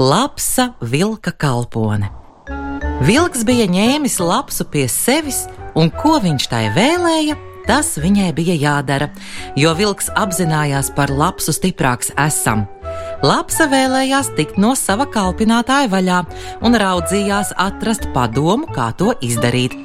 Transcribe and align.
Lapsa 0.00 0.72
vilka 0.80 1.28
kalpone. 1.36 2.06
Vilks 3.04 3.42
bija 3.44 3.66
ņēmis 3.68 4.14
lapsu 4.24 4.64
pie 4.72 4.86
sevis, 4.88 5.42
un 5.76 5.90
ko 5.92 6.14
viņš 6.24 6.44
tai 6.48 6.60
vēlēja, 6.72 7.34
tas 7.66 7.98
viņai 8.00 8.30
bija 8.32 8.54
jādara, 8.56 9.10
jo 9.60 9.74
vilks 9.76 10.06
apzinājās 10.16 10.88
par 10.96 11.12
lapsu 11.12 11.52
stiprāks 11.52 12.14
esam. 12.16 12.62
Lapsa 13.20 13.66
vēlējās 13.68 14.30
tikt 14.38 14.56
no 14.56 14.70
sava 14.72 15.04
kalpinātāja 15.04 15.90
vaļā 15.92 16.20
un 16.64 16.78
raudzījās 16.80 17.50
atrast 17.60 18.08
padomu, 18.14 18.70
kā 18.72 18.94
to 18.96 19.12
izdarīt. 19.20 19.76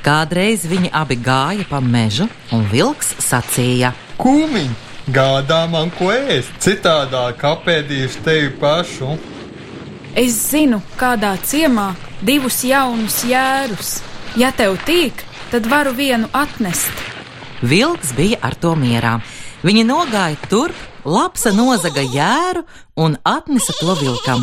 Kādreiz 0.00 0.64
viņi 0.72 0.88
abi 1.02 1.18
gāja 1.20 1.66
pa 1.68 1.82
mežu, 1.84 2.30
un 2.56 2.64
vilks 2.72 3.12
sacīja: 3.26 3.92
Kūmiņ, 4.24 4.72
gādā 5.12 5.60
man 5.68 5.92
ko 6.00 6.08
ēst, 6.16 6.56
citādāk 6.64 7.44
apēdīšu 7.50 8.24
tevi 8.24 8.54
pašu. 8.56 9.18
Es 10.18 10.34
zinu, 10.50 10.80
kādā 10.98 11.36
ciemā 11.46 11.92
divus 12.26 12.64
jaunus 12.66 13.20
jērus. 13.22 14.00
Ja 14.38 14.50
tev 14.50 14.74
tīk, 14.86 15.22
tad 15.52 15.68
varu 15.70 15.92
vienu 15.94 16.26
atnest. 16.34 16.90
Vilks 17.62 18.10
bija 18.16 18.40
ar 18.42 18.56
to 18.58 18.74
mierā. 18.74 19.20
Viņi 19.62 19.84
nogāja 19.86 20.38
turp, 20.50 20.74
lapsa 21.04 21.52
nozaga 21.54 22.02
jēru 22.02 22.64
un 22.96 23.18
atnesa 23.22 23.76
to 23.78 23.94
vilkam. 24.00 24.42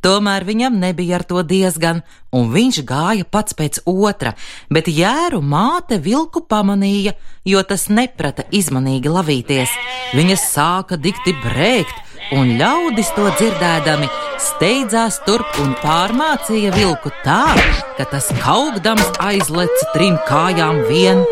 Tomēr 0.00 0.46
viņam 0.46 0.78
nebija 0.80 1.18
ar 1.18 1.26
to 1.28 1.42
diezgan, 1.42 2.04
un 2.32 2.48
viņš 2.54 2.80
gāja 2.88 3.26
pats 3.26 3.56
pēc 3.56 3.82
otra, 3.90 4.36
bet 4.70 4.88
jēru 4.88 5.42
māte 5.42 5.98
vilku 6.00 6.44
pamanīja, 6.46 7.16
jo 7.44 7.60
tas 7.66 7.88
neprata 7.90 8.46
izmanīgi 8.50 9.12
lavīties. 9.12 9.74
Viņa 10.14 10.38
sāka 10.40 10.96
dikti 10.96 11.34
brēkt, 11.42 11.96
un 12.32 12.56
ļaudis 12.60 13.12
to 13.16 13.28
dzirdēdami 13.36 14.08
steidzās 14.40 15.20
turp 15.26 15.58
un 15.62 15.74
pārmācīja 15.82 16.72
vilku 16.74 17.12
tā, 17.24 17.44
ka 17.98 18.06
tas 18.10 18.30
kaugdams 18.40 19.12
aizleca 19.20 19.90
trim 19.94 20.18
kājām 20.28 20.82
vien. 20.88 21.22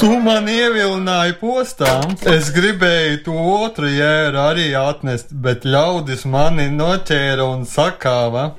Tu 0.00 0.10
man 0.18 0.48
ievilināji 0.50 1.36
postām. 1.38 2.16
Es 2.26 2.50
gribēju 2.54 3.22
to 3.26 3.36
otru 3.62 3.90
jēru 3.92 4.40
arī 4.42 4.72
atnest, 4.78 5.30
bet 5.30 5.66
ļaudis 5.68 6.24
mani 6.26 6.66
noķēra 6.74 7.46
un 7.46 7.62
sakāva. 7.68 8.50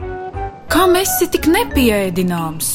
Kā 0.71 0.85
mēs 0.89 1.17
esi 1.17 1.29
tik 1.35 1.49
nepieēdināms? 1.51 2.69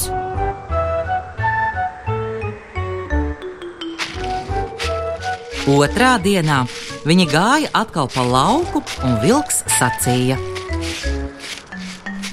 Otrā 5.68 6.14
dienā 6.24 6.62
viņi 7.08 7.26
gāja 7.28 7.72
atkal 7.76 8.08
pa 8.12 8.22
lauku, 8.24 8.80
un 9.04 9.18
vilks 9.24 9.64
sacīja: 9.78 10.38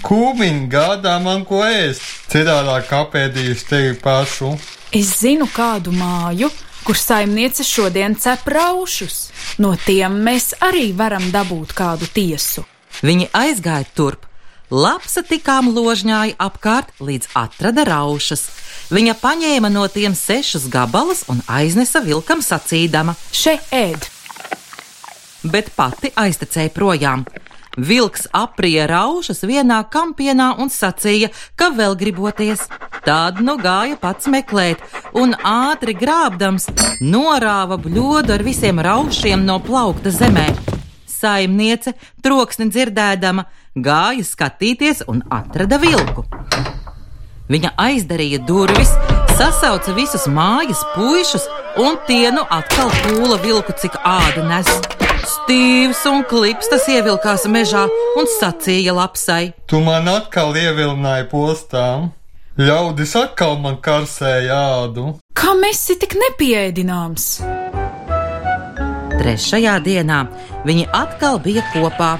Kūmiņ, 0.06 0.58
gādā 0.70 1.16
man 1.18 1.42
ko 1.50 1.64
ēst, 1.66 2.04
citādāk 2.30 2.92
apēdīšu 2.94 3.64
tevi 3.66 3.96
pašu. 3.98 4.52
Es 4.94 5.16
zinu 5.18 5.48
kādu 5.50 5.90
māju, 5.98 6.52
kur 6.86 7.00
saimniece 7.00 7.66
šodien 7.66 8.14
cep 8.22 8.46
raušus. 8.54 9.32
No 9.58 9.74
tiem 9.82 10.20
mēs 10.28 10.52
arī 10.62 10.92
varam 10.94 11.26
dabūt 11.34 11.74
kādu 11.74 12.06
tiesu. 12.14 12.68
Viņi 13.02 13.32
aizgāja 13.34 13.90
turp. 13.98 14.28
Lapsa 14.70 15.24
tikām 15.26 15.72
ložņāja 15.74 16.38
apkārt, 16.42 16.94
līdz 17.02 17.32
atrada 17.42 17.88
raušas. 17.90 18.46
Viņa 18.94 19.18
paņēma 19.22 19.74
no 19.74 19.88
tiem 19.90 20.14
sešus 20.18 20.70
gabalus 20.70 21.24
un 21.34 21.42
aiznesa 21.50 22.04
vilkam 22.06 22.46
sacīdama: 22.46 23.18
Še 23.34 23.58
ēd! 23.74 24.06
Bet 25.50 25.74
pati 25.78 26.14
aiztecēja 26.14 26.74
projām. 26.74 27.26
Vilks 27.76 28.30
aprija 28.32 28.86
raušas 28.88 29.44
vienā 29.44 29.82
kampienā 29.92 30.54
un 30.64 30.72
sacīja, 30.72 31.32
ka 31.60 31.74
vēl 31.76 31.98
griboties. 32.00 32.64
Tad 33.04 33.42
nu 33.44 33.58
gāja 33.60 33.98
pats 34.00 34.30
meklēt, 34.32 34.80
un 35.14 35.36
ātri 35.36 35.94
grābdams 35.98 36.70
norāva 37.04 37.78
bļodu 37.78 38.34
ar 38.38 38.46
visiem 38.48 38.80
raušiem 38.80 39.44
no 39.46 39.60
plaukta 39.60 40.10
zemē. 40.10 40.48
Saimniece, 41.06 41.94
troksni 42.24 42.70
dzirdēdama, 42.72 43.46
gāja 43.76 44.24
skatīties 44.24 45.04
un 45.12 45.24
atrada 45.30 45.80
vilku. 45.82 46.26
Viņa 47.52 47.76
aizdarīja 47.78 48.40
durvis, 48.48 48.96
sasauca 49.36 49.94
visus 49.94 50.26
mājas 50.32 50.82
puišus, 50.96 51.46
un 51.78 52.00
tie 52.08 52.32
nu 52.34 52.48
atkal 52.50 52.90
pūla 53.04 53.38
vilku, 53.44 53.76
cik 53.84 54.00
āda 54.02 54.48
nes. 54.48 55.05
Stīvs 55.26 56.04
un 56.06 56.22
klips 56.30 56.68
tas 56.70 56.84
ievilkās 56.92 57.48
mežā 57.50 57.88
un 58.20 58.28
sacīja 58.30 58.94
lapsai: 58.94 59.56
Tu 59.66 59.80
man 59.82 60.06
atkal 60.12 60.54
ievilināji 60.54 61.26
postām. 61.32 62.12
Ļaudis 62.62 63.16
atkal 63.20 63.58
man 63.60 63.80
karsēja 63.84 64.60
ādu. 64.78 65.16
Kā 65.36 65.56
mēs 65.58 65.82
esi 65.82 65.98
tik 66.04 66.14
nepieēdināms? 66.22 67.26
Trešajā 69.18 69.74
dienā 69.84 70.22
viņi 70.68 70.86
atkal 70.94 71.42
bija 71.42 71.66
kopā. 71.74 72.14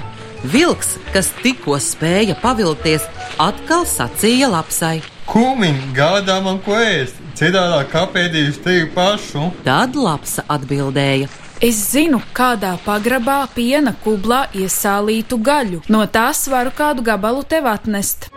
Vilks, 0.50 0.96
kas 1.14 1.30
tikko 1.44 1.78
spēja 1.80 2.36
pavilties, 2.42 3.06
atkal 3.40 3.86
sacīja 3.88 4.50
lapsai. 4.52 4.98
Kūmiņ, 5.30 5.80
gādā 5.96 6.36
man 6.42 6.58
ko 6.66 6.76
ēst, 6.76 7.16
citādāk 7.38 7.94
apēdīšu 8.02 8.62
tevi 8.66 8.90
pašu. 8.94 9.48
Tad 9.64 9.96
lapsa 9.96 10.44
atbildēja: 10.52 11.30
Es 11.64 11.78
zinu, 11.88 12.18
kādā 12.36 12.74
pagrabā 12.84 13.38
piena 13.54 13.94
kublā 14.04 14.42
iesālītu 14.52 15.38
gaļu. 15.40 15.80
No 15.88 16.02
tās 16.04 16.42
varu 16.52 16.68
kādu 16.76 17.00
gabalu 17.06 17.46
tev 17.48 17.64
atnest. 17.70 18.28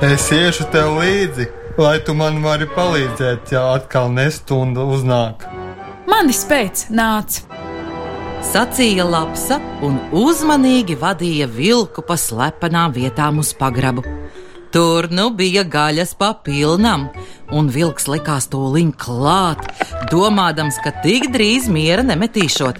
Es 0.00 0.30
iešu 0.32 0.64
tev 0.72 0.94
līdzi, 0.96 1.44
lai 1.76 1.98
tu 2.00 2.14
man 2.16 2.40
vari 2.40 2.64
palīdzēt, 2.72 3.52
ja 3.52 3.66
atkal 3.74 4.08
nestunda 4.16 4.86
uznāk. 4.88 5.44
Mani 6.08 6.32
spēc 6.32 6.86
nāc! 6.88 7.42
Sacīja 8.40 9.04
lapsa 9.04 9.58
un 9.84 9.98
uzmanīgi 10.16 10.96
vadīja 10.96 11.50
vilku 11.52 12.00
pa 12.00 12.16
slepenām 12.16 12.96
vietām 12.96 13.44
uz 13.44 13.52
pagrabu. 13.52 14.06
Tur 14.70 15.08
nu 15.10 15.32
bija 15.34 15.64
gaļas 15.66 16.12
papilnam, 16.14 17.08
un 17.50 17.70
vilks 17.74 18.04
likās 18.06 18.46
liņ 18.54 18.92
klāt, 19.02 19.64
domādams, 20.12 20.76
ka 20.84 20.92
tik 21.02 21.26
drīz 21.34 21.66
miera 21.66 22.04
nemetīšot. 22.06 22.78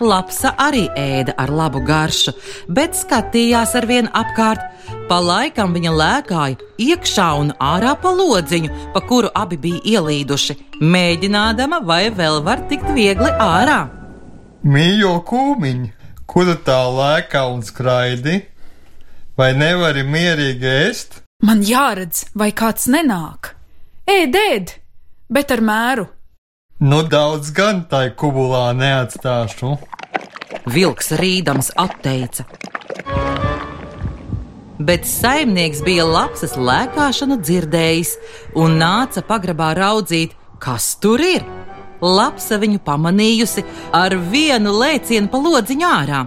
Lapsa 0.00 0.52
arī 0.60 0.82
ēda 0.96 1.32
ar 1.40 1.50
labu 1.52 1.80
garšu, 1.84 2.34
bet 2.68 2.92
skatījās 2.96 3.72
ar 3.76 3.86
vienu 3.88 4.12
apkārt. 4.16 4.66
Pa 5.08 5.16
laikam 5.20 5.72
viņa 5.76 5.92
lēkāja 5.96 6.68
iekšā 6.80 7.28
un 7.40 7.54
ārā 7.56 7.94
pa 8.00 8.12
lodziņu, 8.16 8.92
pa 8.92 9.00
kuru 9.04 9.32
abi 9.36 9.56
bija 9.60 9.80
ielīduši, 9.94 10.56
mēģinādama, 10.80 11.80
vai 11.84 12.10
vēl 12.20 12.40
var 12.44 12.66
tikt 12.68 12.92
viegli 12.96 13.32
ārā. 13.40 13.80
Mīļo 14.64 15.16
kūmiņ, 15.28 15.82
kuru 16.28 16.58
tā 16.68 16.80
lēkā 17.00 17.46
un 17.48 17.64
skraidi, 17.64 18.42
vai 19.40 19.52
nevari 19.56 20.04
mierīgi 20.04 20.72
ēst? 20.76 21.20
Man 21.40 21.62
jāredz, 21.64 22.26
vai 22.36 22.50
kāds 22.52 22.84
nenāk. 22.92 23.54
Ēd, 24.04 24.34
ēd, 24.36 24.72
bet 25.32 25.52
ar 25.54 25.62
mēru. 25.64 26.04
Nu 26.84 27.00
daudz 27.04 27.48
gan 27.56 27.86
tai 27.88 28.10
kubulā 28.16 28.70
neatstāšu. 28.76 29.70
Vilks 30.68 31.14
rīdams 31.16 31.70
atteica. 31.80 32.44
Bet 34.80 35.08
saimnieks 35.08 35.80
bija 35.84 36.04
lapsas 36.08 36.58
lēkāšanu 36.60 37.38
dzirdējis 37.40 38.12
un 38.60 38.76
nāca 38.80 39.24
pagrabā 39.24 39.72
raudzīt, 39.76 40.36
kas 40.60 40.94
tur 41.00 41.24
ir. 41.24 41.44
Lapsa 42.00 42.56
viņu 42.60 42.80
pamanījusi 42.84 43.64
ar 43.96 44.16
vienu 44.28 44.76
lēcienu 44.76 45.32
pa 45.32 45.40
lodziņu 45.40 45.88
ārā. 45.88 46.22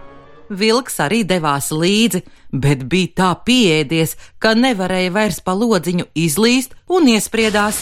Vilks 0.50 1.00
arī 1.04 1.24
devās 1.28 1.70
līdzi, 1.72 2.24
bet 2.52 2.84
bija 2.90 3.14
tā 3.20 3.30
pieēdies, 3.46 4.18
ka 4.40 4.54
nevarēja 4.58 5.14
vairs 5.16 5.40
pa 5.44 5.56
lodziņu 5.58 6.10
izlīst 6.16 6.76
un 6.92 7.08
iespriedās. 7.14 7.80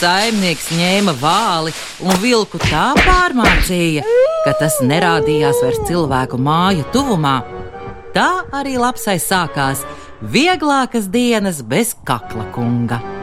Saimnieks 0.00 0.70
ņēma 0.72 1.14
vāli 1.20 1.74
un 2.00 2.16
vilku 2.22 2.58
tā 2.62 2.90
pārmācīja, 2.96 4.04
ka 4.46 4.56
tas 4.62 4.80
nerādījās 4.80 5.60
vairs 5.60 5.84
cilvēku 5.88 6.40
māju 6.40 6.88
tuvumā. 6.94 7.36
Tā 8.16 8.30
arī 8.56 8.78
lapsai 8.80 9.20
sākās 9.22 9.84
vieglākas 10.20 11.12
dienas 11.12 11.60
bez 11.62 11.94
kakla 12.04 12.48
kunga. 12.56 13.19